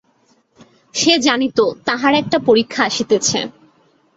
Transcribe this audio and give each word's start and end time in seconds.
সে 0.95 1.13
জানিত 1.19 1.57
তাহার 1.85 2.13
একটা 2.15 2.37
পরীক্ষা 2.47 2.81
আসিতেছে। 2.85 3.39